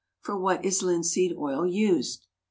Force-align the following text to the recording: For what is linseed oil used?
For 0.21 0.35
what 0.35 0.65
is 0.65 0.81
linseed 0.81 1.35
oil 1.37 1.67
used? 1.67 2.25